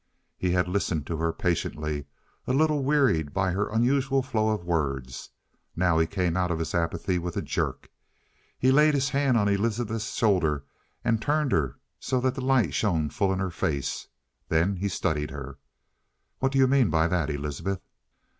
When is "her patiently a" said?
1.17-2.53